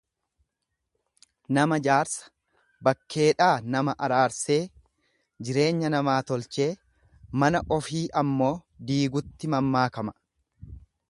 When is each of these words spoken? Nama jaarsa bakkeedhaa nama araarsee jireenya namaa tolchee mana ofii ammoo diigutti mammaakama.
Nama 1.57 1.77
jaarsa 1.87 2.31
bakkeedhaa 2.87 3.51
nama 3.75 3.95
araarsee 4.07 4.59
jireenya 5.49 5.91
namaa 5.95 6.17
tolchee 6.31 6.69
mana 7.43 7.63
ofii 7.79 8.03
ammoo 8.23 8.53
diigutti 8.93 9.51
mammaakama. 9.57 10.19